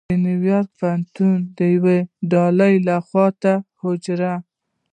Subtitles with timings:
[0.09, 1.35] د نیویارک پوهنتون
[1.75, 1.97] یوې
[2.31, 3.45] ډلې لخوا د
[3.81, 4.35] حجرو